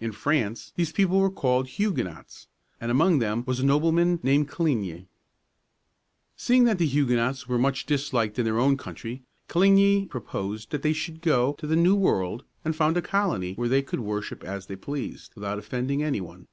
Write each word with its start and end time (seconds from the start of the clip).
In 0.00 0.12
France 0.12 0.70
these 0.76 0.92
people 0.92 1.18
were 1.18 1.30
called 1.30 1.66
Hu´gue 1.66 2.04
nots, 2.04 2.46
and 2.78 2.90
among 2.90 3.20
them 3.20 3.42
was 3.46 3.58
a 3.58 3.64
nobleman 3.64 4.20
named 4.22 4.46
Coligny 4.48 4.90
(co 4.92 4.96
leen´ye). 4.98 5.06
Seeing 6.36 6.64
that 6.64 6.76
the 6.76 6.86
Huguenots 6.86 7.48
were 7.48 7.56
much 7.56 7.86
disliked 7.86 8.38
in 8.38 8.44
their 8.44 8.58
own 8.58 8.76
country, 8.76 9.22
Coligny 9.48 10.04
proposed 10.04 10.72
that 10.72 10.82
they 10.82 10.92
should 10.92 11.22
go 11.22 11.54
to 11.54 11.66
the 11.66 11.74
New 11.74 11.94
World 11.96 12.44
and 12.66 12.76
found 12.76 12.98
a 12.98 13.00
colony 13.00 13.54
where 13.54 13.66
they 13.70 13.80
could 13.80 14.00
worship 14.00 14.44
as 14.44 14.66
they 14.66 14.76
pleased 14.76 15.34
without 15.36 15.58
offending 15.58 16.02
any 16.02 16.20
one. 16.20 16.48